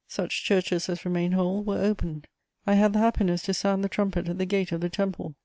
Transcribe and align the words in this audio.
Such 0.07 0.43
churches 0.43 0.89
as 0.89 1.05
remained 1.05 1.35
whole 1.35 1.63
were 1.63 1.77
opened: 1.77 2.25
I 2.65 2.73
had 2.73 2.93
the 2.93 2.97
happiness 2.97 3.43
to 3.43 3.53
sound 3.53 3.83
the 3.83 3.87
trumpet 3.89 4.27
at 4.27 4.39
the 4.39 4.47
gate 4.47 4.71
of 4.71 4.81
the 4.81 4.89
Temple. 4.89 5.35